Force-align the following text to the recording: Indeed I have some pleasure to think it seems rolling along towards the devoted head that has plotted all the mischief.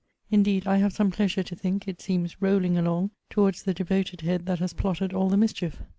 Indeed 0.31 0.65
I 0.65 0.77
have 0.77 0.93
some 0.93 1.11
pleasure 1.11 1.43
to 1.43 1.55
think 1.55 1.87
it 1.87 2.01
seems 2.01 2.41
rolling 2.41 2.75
along 2.75 3.11
towards 3.29 3.61
the 3.61 3.73
devoted 3.75 4.21
head 4.21 4.47
that 4.47 4.57
has 4.57 4.73
plotted 4.73 5.13
all 5.13 5.29
the 5.29 5.37
mischief. 5.37 5.83